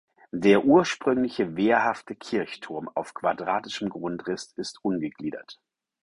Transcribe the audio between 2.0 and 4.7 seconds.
Kirchturm auf quadratischem Grundriss